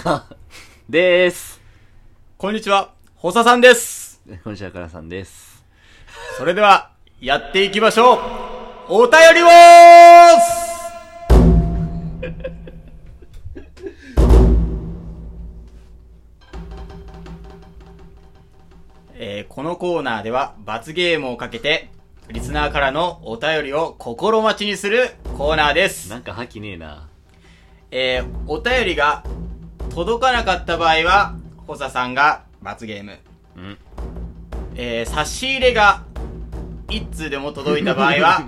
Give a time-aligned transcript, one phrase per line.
[0.00, 0.24] か、
[0.88, 1.60] でーす。
[2.38, 4.22] こんにちは、ホサさんです。
[4.42, 5.62] こんにちは、からさんです。
[6.38, 8.18] それでは、やっていきましょう
[8.88, 10.70] お便りをーす
[19.12, 21.90] えーこのコーナーでは罰ゲームをかけて、
[22.30, 26.08] リスナーからのお便りを心待ちにするコーナーです。
[26.08, 27.06] なんか覇気ねえな。
[27.90, 29.24] えーお便りが
[29.94, 31.34] 届かなかった場合は、
[31.66, 33.18] ホサさんが罰ゲーム。
[33.56, 33.78] うん。
[34.76, 36.02] えー差し入れが
[36.88, 38.42] 一通でも届いた場合は、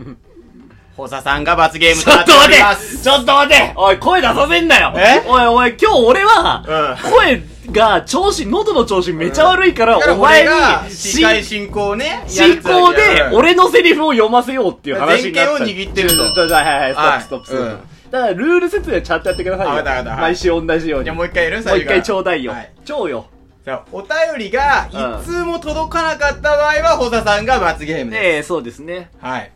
[0.97, 3.03] ホサさんが罰ゲームちょっととなってお待てります。
[3.03, 5.23] ちょっと待ておい、声出させんなよえ？
[5.27, 10.51] おいおい、今日俺は、うん声が調子、喉の調子めちゃ悪いから、お前に、
[10.91, 15.65] 司会進行をね、進行で俺のセリフを読ませようっていう話になった。
[15.65, 20.05] 全権を握ってるとちょちょちょはいはいはい、ストップストップだから、ルール説明ちゃんとやってくださいよ。
[20.17, 21.05] 毎週同じように。
[21.05, 21.65] じゃあもう一回やる？
[21.65, 22.71] もう一回ちょうだいよはい。
[22.85, 23.27] 超よ。
[23.65, 24.09] じゃあお便
[24.39, 28.23] りが一通も届かなかった場合は、ホサさんが罰ゲームです。
[28.23, 29.09] ねえ、そうですね。
[29.21, 29.53] はい。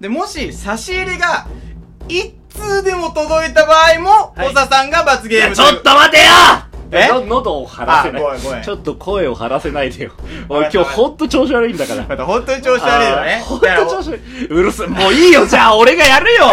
[0.00, 1.48] で、もし、差し入れが、
[2.06, 6.24] 一通でも届いた場合も、はいホサさんが罰ゲームちょっと待てよ
[6.92, 7.08] え？
[7.08, 8.64] の喉を張らせない。
[8.64, 10.12] ちょっと声を張らせないでよ。
[10.48, 12.26] おい、わかった今日ほんと調子悪いんだから。
[12.26, 13.42] 本当に調子悪いよね。
[13.44, 14.46] ほんだからと調子悪い。
[14.46, 14.86] うるせえ。
[14.86, 16.46] もういいよ、じゃあ俺がやるよ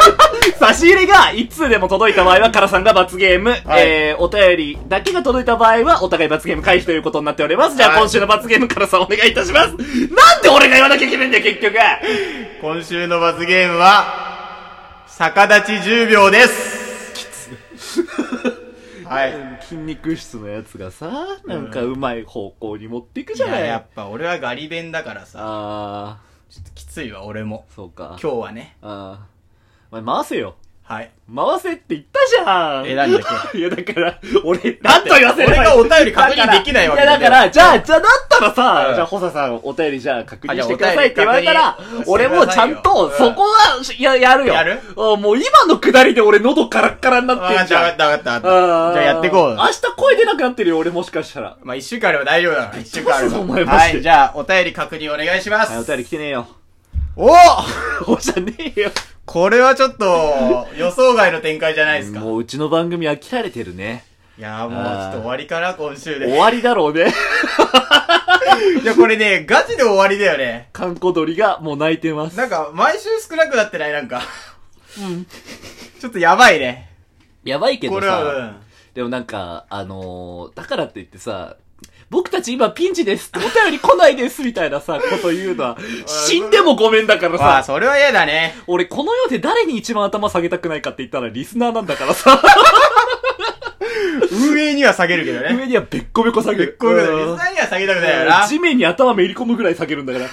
[0.58, 3.50] 差し入れが一通でも届いた場合は、カラさんが罰ゲーム。
[3.50, 7.76] はいえー、お便りだけが届いた場合は、お互い罰ゲーム回避ということになっております。
[7.76, 9.70] じゃあはい今週の罰ゲーム、カラさんお願いいたします。
[9.70, 9.76] なん
[10.42, 11.76] で俺が言わなきゃいけないんだよ、結局
[12.60, 14.30] 今週の罰ゲームは、
[15.18, 16.79] 逆立ち10秒です。
[19.10, 19.32] はい。
[19.60, 23.58] 筋肉質のやつがさ、なんかうまい方向に持っていくじゃない。
[23.58, 27.66] いや、やっぱ俺はガリ弁だからさ、あちょっときついわ、俺も。
[27.72, 28.16] ー、そうか。
[28.22, 28.76] 今日はね。
[28.82, 29.26] ああ。
[29.90, 30.54] お前回せよ。
[30.90, 31.10] はい。
[31.32, 33.22] 回せって言ったじゃんえ何だっ
[33.54, 44.54] いや、だから、俺、なんと言わせればいい俺がお便り確認できないわけいや、だから、じゃあ、じゃあ、だったらさ、うんじゃあ、ホサさん、お便りじゃあ、確認あじゃあしてくださいって言われたらお便り確認、俺もちゃんと、そこは、や、やるよ。
[44.54, 44.80] やる？
[44.96, 47.82] あもう今のくだりで俺喉カラッカラになわってんじゃん。
[47.84, 49.00] かったわかったわかったわかった。
[49.00, 49.54] じゃあやっていこう。
[49.54, 51.56] 明日声出なくなってるよ、俺もしかしたら。
[51.62, 53.38] まあ、一週間あれば大丈夫だから、一週間あれば。
[53.38, 55.70] お前マジではい、じゃあ、お便り確認お願いします。
[55.70, 56.48] はい、お便り来てねえよ。
[57.16, 57.26] お
[58.06, 58.90] おじゃねえよ。
[59.30, 62.18] これはちょっと、予想外の展開じゃないですか。
[62.18, 64.04] もううちの番組飽きられてるね。
[64.36, 66.26] いやーもうちょっと終わりかな、今週で。
[66.26, 67.14] 終わりだろうね。
[68.82, 70.70] いや、これね、ガチで終わりだよね。
[70.72, 72.36] 観光鳥がもう泣いてます。
[72.36, 74.20] なんか、毎週少なくなってないなんか。
[74.98, 75.24] うん。
[75.24, 76.90] ちょっとやばいね。
[77.44, 78.60] やばいけどこれは、うさ、ん。
[78.94, 81.54] でもなんか、あのー、だからって言ってさ、
[82.10, 88.56] 僕たち今ピンチですってお便り来ないですみたいなさ、 こと言うのは、死んでもごめんだからまあ、さ、それは嫌だね。
[88.66, 92.42] 俺この世で誰に一番頭下げたくないかって言ったらリスナーなんだからさ、
[94.32, 95.54] 運営には下げるけどね。
[95.54, 96.76] 上にはべっこべこ下げる。
[96.78, 98.46] こういうこリスナーには下げたくないよな。
[98.48, 100.26] 地面に頭めり込むぐらい下げるんだから。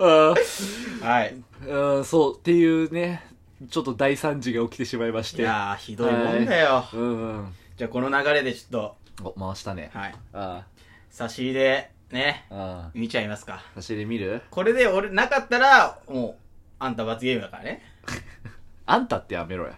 [0.04, 1.34] はい。
[1.68, 3.22] うんうん、そう、っていうね、
[3.70, 5.42] ちょっと大惨事が起きてしまいまして。
[5.42, 6.86] いやー、ひどいもんだよ。
[6.92, 7.54] うんうん。
[7.76, 9.98] じゃあ、この流れでちょっお、回したねと、。
[9.98, 10.14] はい。
[10.32, 10.64] あ
[11.10, 12.90] 差し入れ、ね、あ、ああ。
[12.94, 13.62] 見ちゃいますか。
[13.74, 14.42] 差し入れ見る？
[14.50, 16.34] これで俺、なかったら、もう、
[16.78, 17.82] あんた罰ゲームだからね。
[18.86, 19.72] あんたってやめろや。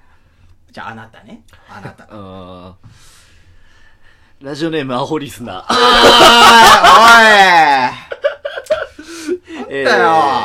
[0.70, 1.42] じゃあ、あなたね。
[1.68, 2.06] あなた。
[2.14, 2.18] う
[4.44, 4.46] ん。
[4.46, 5.64] ラジオネームアホリスナー。
[5.68, 5.72] あ
[9.68, 10.41] えだよー、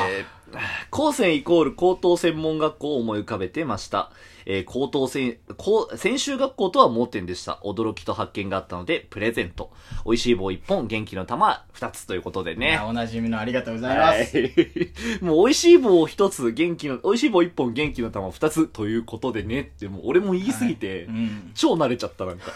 [1.07, 4.11] 高専イコール高等専門学校を思い浮かべてました。
[4.45, 7.59] えー、高等専、高、専修学校とは盲点でした。
[7.63, 9.71] 驚きと発見があったので、プレゼント。
[10.05, 12.55] 美味しい棒1本、元気の玉2つということで。
[12.55, 12.81] ね。
[12.85, 14.37] おなじみのありがとうございます。
[14.37, 14.51] はい。
[15.23, 21.51] もう美味しい棒1つ、元気の、美味しい棒1本、元気の玉2つということでねって、もう俺も言いすぎて、うん。
[21.55, 22.51] 超慣れちゃったなんか。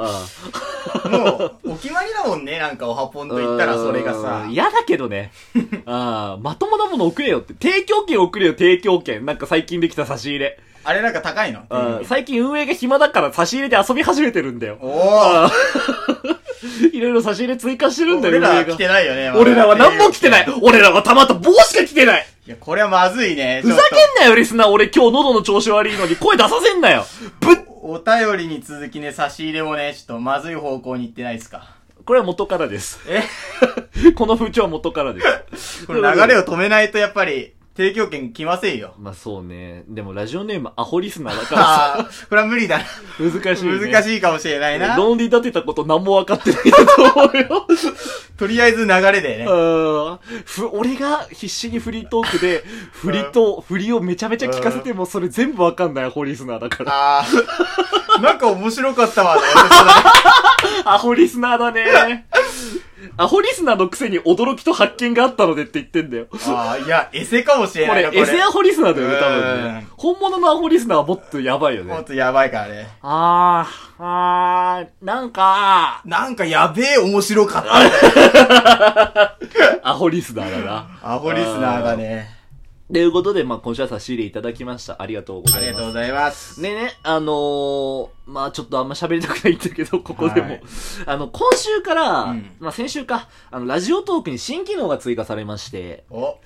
[0.00, 4.52] あもう、お決まりだもんね、なんかおはぽんあと言ったらそれがさうん。
[4.52, 5.32] 嫌だけどね。
[5.86, 7.54] ああ、まともなもの送れよって。
[7.60, 9.26] 提供権送れよ、提供権。
[9.26, 10.58] なんか最近できた差し入れ。
[10.84, 11.60] あれなんか高いの？
[11.68, 14.78] うん最近運営が暇だから差し入れで遊び始めてるんだよ。
[14.80, 15.50] おー
[16.96, 19.28] いろいろ差し入れ追加してるんだよ、俺らは運営が来てないよね。
[19.30, 23.60] まだ俺らは何も来てない俺らはたまた棒しか来てないいや、これはまずいね。
[23.62, 24.68] ふざけんなよ、リスナー。
[24.68, 27.04] 俺今日喉の調子悪いのに声出させんなよ
[27.40, 27.56] ぶっ
[27.90, 31.74] お便りに続きね、差し入れもね、ちょっとまずい方向に行ってないですか？
[32.04, 33.00] これは元からです。
[33.08, 33.22] え？
[34.12, 35.22] この風潮は元からで
[35.56, 35.86] す。
[35.86, 38.94] これ流れを止めないとやっぱり、提供権来ませんよ。
[38.98, 39.84] まあそうね。
[39.86, 42.84] でもラジオネームアホリスナーだから あーこれは無理だな。
[43.20, 43.92] 難しい、ね。
[43.92, 44.96] 難しいかもしれないな。
[44.96, 47.66] 論理立てたこと何も分かってないと思うよ。
[48.36, 49.46] とりあえず流れでね。
[49.48, 57.20] うんふ、俺が必死にフリートークで、振りと、振りをめちゃめちゃ聞かせても、それ全部わかんないアホリスナーだから。
[57.20, 59.36] あー なんか面白かったわ。
[60.84, 62.26] アホリスナーだね。
[63.16, 66.26] アホリスナーのくせに驚きと発見があったのでって言ってんだよ。
[66.48, 69.86] ああ、いや、エセかもしれないな、、これエセアホリスナーだよね、多分うんね。
[69.96, 71.94] 本物のアホリスナーはもっとやばいよね。
[71.94, 72.88] もっとやばいからね。
[73.02, 79.36] あー、あー、なんか、なんかやべえ面白かった。
[79.90, 80.86] アホリスナーだな。
[81.02, 82.37] アホリスナーがね。
[82.90, 85.02] ということで、まあ、今週は差し入れいただきました。
[85.02, 85.66] ありがとうございます。
[85.66, 86.60] ありがとうございます。
[86.62, 90.48] ねね、あのー、まあちょっとあんま喋りたくないんだけど、ここでも。
[90.48, 90.62] はい
[91.04, 96.38] あの、今週から、うんまあ先週か、あの、ラジオトークに新機能が追加されまして、お、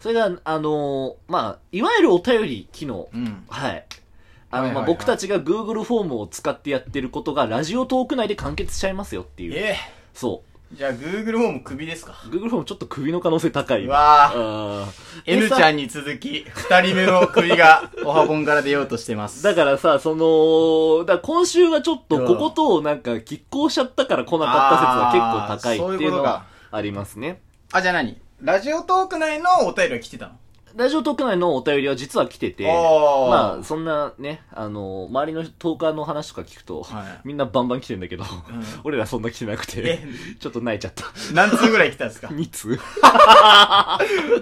[0.00, 3.10] それが、あのー、まあいわゆるお便り機能。
[3.12, 3.44] うん。
[3.50, 3.84] はい。
[4.50, 9.52] あの、まあ僕たちが Google フォームを使ってやってることが、ラジオトーク内で完結しちゃいますよっていう。
[9.54, 9.76] え
[10.14, 12.28] そえじゃあ、Google ホーム首ですかう。
[12.28, 13.86] Google フォームちょっと首の可能性高い。
[13.86, 14.84] うわぁ。
[14.84, 14.92] あー
[15.26, 19.42] N ちゃんに続き、二人目の首が、おはぼんから出ようとしてます。
[19.42, 24.76] だからさ、その、だ今週はちょっとうんこことなんか拮抗しちゃったから来なかった
[25.10, 27.40] 説は結構高いっていうのあーそういうことはかありますね。
[27.72, 28.16] あ、じゃあ何？
[28.40, 30.32] ラジオトーク内のお便りは来てたの？
[30.76, 38.24] ラジオトーク内のお便りは実は来てて、まあそんなね、あの、周りのトーカーの話とか聞くと、はいみんなバンバン来てんだけど、
[38.84, 40.04] 俺らそんな来てなくてえ、
[40.38, 41.04] ちょっと泣いちゃった。
[41.34, 42.28] 何通ぐらい来たんですか？
[42.32, 42.78] 2通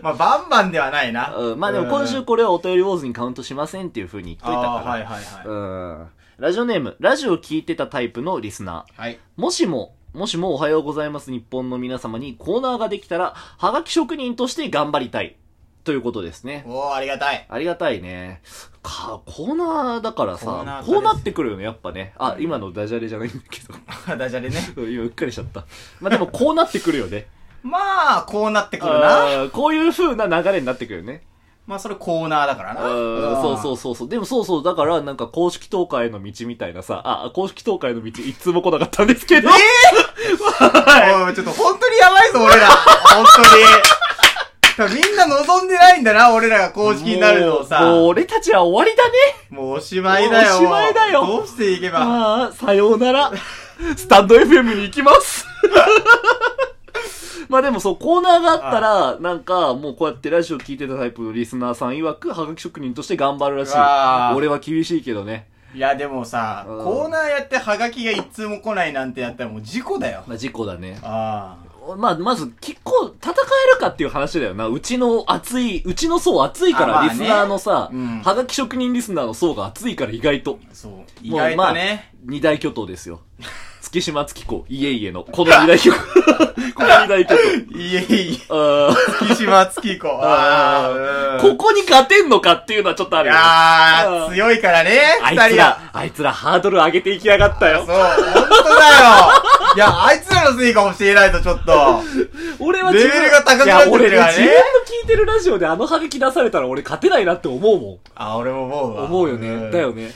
[0.03, 1.35] まあ、バンバンではないな。
[1.35, 4.91] うんまあでも今週これはお便りウォーズにカウントしませんっていう風に言っといたから。
[4.91, 5.47] はいはいはい。
[5.47, 6.07] うん。
[6.39, 9.01] ラジオネーム、ラジオ聞いてたタイプのリスナー。
[9.01, 9.19] はい。
[9.37, 15.37] もしも、もしもおはようございます日本の皆様にコーナーができたら、はがき職人として頑張りたい。
[15.89, 16.65] ということですね。
[16.67, 17.47] おー、ありがたい。
[17.49, 18.43] ありがたいね。
[18.83, 22.13] か、コーナーだからーナーこうなってくるよね、やっぱね。
[22.19, 23.75] あ、今のダジャレじゃないんだけど。
[24.19, 24.57] ダジャレね。
[24.77, 25.65] 今うっかりしちゃった。
[25.99, 27.27] まあでもこうなってくるよね。
[27.63, 28.99] まあ、こうなってくるな。
[28.99, 31.23] あーこういう風な流れになってくるよね。
[31.67, 32.83] まあ、それコーナーだからな。
[32.83, 34.09] うんそうそうそうそう。
[34.11, 39.49] でもそうそう、だからなんか公式投下への道みたいなさ、あ、公式投下への道一通も来なかったんですけど。
[40.21, 42.69] おいちょっと本当にやばいぞ、俺ら。
[42.69, 43.49] 本当に。
[44.87, 47.81] みんな望んでないんだな、俺らが公式になるのをさ。
[47.81, 49.15] もう俺たちは終わりだね。
[49.51, 50.57] もうおしまいだよ。
[50.57, 52.01] おしまいだよどうしていけば。
[52.01, 53.33] ああ、さようなら。
[53.97, 55.47] スタンド FM に行きます。
[57.49, 63.73] まあでもそう、コーナーがあったら、なんか、もうこうやってラジオ聞いてたタイプのリスナーさん曰く、はがき職人として頑張るらしい。
[63.75, 65.49] ー俺は厳しいけどね。
[65.75, 70.25] いや、でもさ、うんコーナーやってハガキが一通も来ないなんてやったらもう事故だよ。
[70.27, 70.99] まあ事故だね。
[71.03, 71.57] あ
[71.97, 74.67] まあ、まず、結構、戦えるかっていう話だよな。
[74.69, 80.59] うちの熱い、うちの層熱いから、あまあねリスナーのさ、うんはがき職人リスナーの層が熱いから意外と。
[80.71, 80.75] あ。
[80.75, 80.93] そう。
[81.23, 82.13] 意外とね。
[82.25, 83.21] 二大巨頭ですよ。
[83.81, 85.99] 月島月子、家々の、この二大巨頭。
[86.75, 87.79] この二大巨頭。
[87.79, 88.47] いえいえ。
[88.51, 90.09] あー月島月子。
[90.09, 91.41] ああ。
[91.41, 93.41] ここに勝てんのかっていうのはちょっとあいるよね。
[93.41, 95.57] やー、うん強いからね、あい二人が。
[95.57, 97.97] つら、あいつらハードル上げていきやがったよそう、。
[97.97, 99.48] 本当だよ。
[99.75, 102.03] いや、あいつらのせいかもしれないと、ちょっと。
[102.59, 104.55] 俺はレベルが高くなってくるからね自分の
[105.03, 107.99] 聞いてるラジオであのハガキ出されたら俺勝てないなって思うもん。
[108.15, 109.05] あ、俺も思うわ。
[109.05, 109.69] 思うよね。
[109.69, 109.93] んだよ。
[109.93, 110.11] ね。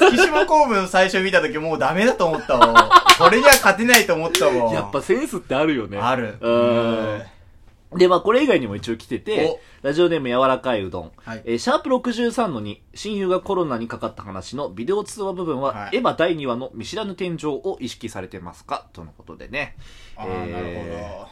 [0.00, 2.74] 月島公文最初見た時もうダメだと思ったもん。
[3.18, 4.72] これには勝てないと思ったもん。
[4.74, 5.98] やっぱセンスってあるよね。
[5.98, 6.36] ある。
[6.40, 7.22] うん。
[7.94, 11.12] で、まあこれ以外にも一応来てて、ラジオネーム柔らかいうどん。
[11.16, 18.86] はいえーシャープ63の2、親友がコロナにかかった話のビデオ通話部分は、はいエヴァ第2話の見知らぬ天井を意識されてますか？
[18.92, 19.76] とのことでね。
[20.16, 21.28] あー、なるほ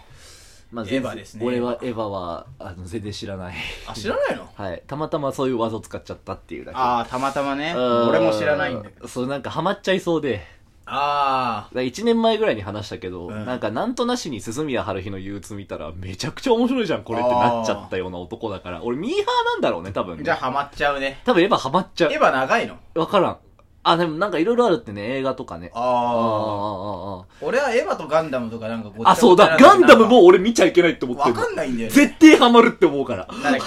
[0.72, 3.54] まあ、エヴァですね俺はエヴァは、あの、全然知らない。
[3.86, 3.92] ど。
[3.92, 4.48] あ、知らないの？
[4.56, 4.82] はい。
[4.86, 6.78] たまたまそういう技を使っちゃったっていうだけ。
[6.78, 7.74] あー、たまたまね。
[7.76, 9.06] うん俺も知らないんだけど。
[9.06, 10.55] そう、なんかハマっちゃいそうで。
[10.88, 18.82] あだ1年前ぐらいに話したけど、うんなんかなんとなしに鈴宮春日の憂鬱見たらめちゃくちゃ面白いじゃん、これってなっちゃったような男だから。
[18.84, 20.18] 俺ミーハーなんだろうね、多分ー。
[20.18, 20.24] ね。
[20.24, 21.20] じゃあハマっちゃうね。
[21.24, 22.76] 多分エヴァハマっちゃエヴァ長いの？
[22.94, 23.00] う。
[23.00, 23.36] わからん。
[23.82, 25.72] あ、でもなんかいろいろあるってね、映画とかね。
[25.74, 25.92] ああああ。
[25.96, 31.94] ああ俺はエヴァとガンダムとかなんかああ、そうだ、ガンダムも俺見ちゃいけないって思ってわるのかんないんだよね。
[31.94, 33.26] 絶対ハマるって思うから。
[33.26, 33.60] なんだっけ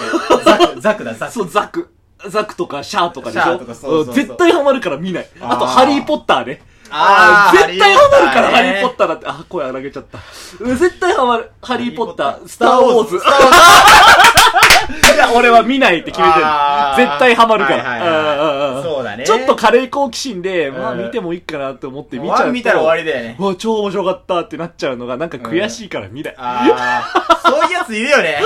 [0.44, 1.32] ザク、ザクだ、ザク。
[1.32, 1.90] そう、ザク。
[2.28, 3.42] ザクとかシャアとかでしょ？
[3.42, 5.28] シャアとかそうそうそうん絶対ハマるから見ない。
[5.40, 6.62] あと、あーハリーポッターね。
[6.90, 9.26] あー絶対ハマるから、ハリーポッーターだって。
[9.26, 10.18] あ、声荒げちゃった。
[10.60, 11.50] うん絶対ハマる。
[11.62, 13.16] ハリーポッター、スターウォーズ。
[15.14, 16.44] いや、俺は見ないって決めてる
[16.96, 18.82] 絶対ハマるから。
[18.82, 23.36] そうだねちょっと軽い好奇心で、まあうん見てもいいかなって思ってズ見ちゃう見たら終わりだよね。
[23.38, 26.34] うわ、超面白かったってなっちゃうのが、なんか悔しいから見ない。
[26.38, 28.42] ああ、そういうやついるよね。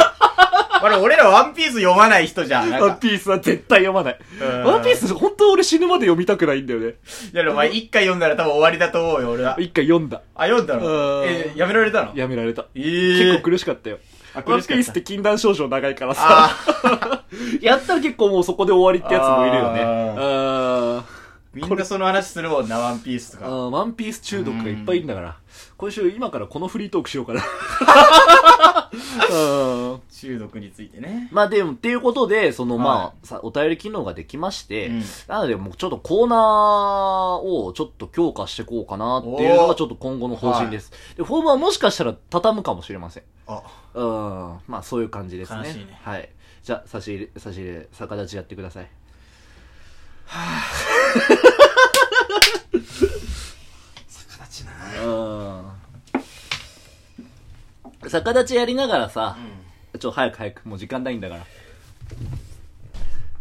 [1.00, 2.70] 俺らワンピース読まない人じゃん。
[2.70, 2.86] なんか。
[2.86, 4.18] ワンピースは絶対読まない。
[4.40, 6.94] うんワンピース、本当俺死ぬまで読みたくないんだよね。
[7.32, 9.56] いや、お前一回読んだら多分終わりだと思うよ、俺は。
[9.58, 10.22] 一回読んだ。
[10.34, 12.12] あ、読んだうんのえ、やめられたの？
[12.14, 12.66] やめられた。
[12.74, 13.98] えー結構苦しかったよ。
[14.36, 16.50] あワンピースって禁断症状長いからさ。
[16.50, 17.22] あ
[17.62, 21.13] やったら結構もうそこで終わりってやつもいるよね。
[21.54, 23.46] みんなその話するもんな、ワンピースとか。
[23.46, 25.36] あーワンピース中毒がいっぱいいるんだから。
[25.76, 27.42] 今週今からこのフリートークしようかな。
[29.30, 31.28] うん中毒についてね。
[31.32, 36.38] まあでも、っていうことで、そのはいまあ、さ、お便り機能ができまして、うんなのでもうちょっとコーナー
[37.42, 40.92] をちょっと強化していこうかなっていうのがちょっと今後の方針です。
[41.16, 43.22] で、フォームはもしかしたら畳むかもしれません。
[43.46, 43.62] あ、
[43.94, 44.58] うん。
[44.66, 45.58] まあそういう感じですね。
[45.58, 46.28] 悲しいねはい。
[46.62, 48.88] じゃあ、差し入れ、差し入れ、逆立ちやってください。
[54.28, 54.72] 形な。
[55.04, 55.08] う
[58.06, 58.10] ん。
[58.10, 59.36] 逆立ちやりながらさ、
[59.98, 61.46] ちょ、早く早く、もう時間ないんだから。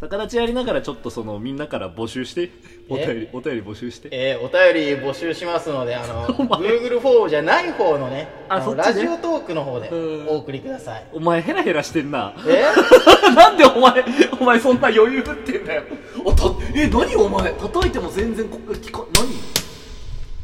[0.04, 2.52] 逆立ちやりながらちょっとそのみんなから募集して、
[2.90, 4.10] お便り、お便り募集して。
[4.12, 11.06] えー、お便り募集しますので、あの、 Google フォームじゃない方のね、のあそっちねラジオトークの方でうんお送りください。
[11.14, 12.34] お前ヘラヘラしてんな。
[12.46, 12.66] え？
[13.34, 14.04] なんでお前、
[14.42, 15.84] お前そんな余裕ぶってんだよ。
[16.26, 16.44] おた、
[16.76, 19.30] え、何お前、叩いても全然こ、聞か、何？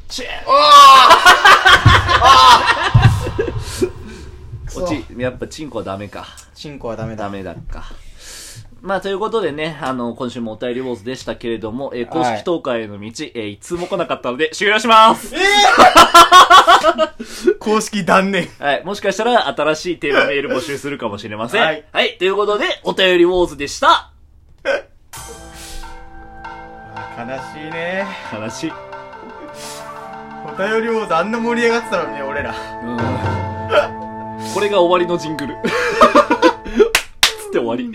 [0.08, 0.26] チェ
[4.70, 6.26] そおち、やっぱチンコはダメか。
[6.56, 7.26] チンコはダメだ。
[7.26, 7.92] ダメだか。
[8.82, 15.34] まあ、ということでね、あの、今週もお便りウォーズでしたけれども、えー公式投下への道、えー一通も来なかったので終了します
[17.60, 18.48] 公式断念。
[18.60, 18.84] はい。
[18.86, 21.62] もしかしたら新しいテーマメール募集するかもしれません。
[21.62, 22.18] ははいい。
[22.18, 24.12] ということで、お便りウォーズでした
[24.64, 24.70] あ
[27.18, 27.26] 悲
[27.62, 28.06] しいね。
[28.34, 28.74] 悲しい。
[30.46, 32.54] お便りもあんな盛り上がってたのにね、俺ら。
[32.84, 33.00] うん。
[34.54, 35.56] これが終わりのジングル。
[37.50, 37.92] って終わり。